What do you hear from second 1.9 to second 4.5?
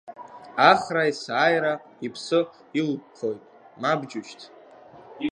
иԥсы илққоит мап, џьушьҭ!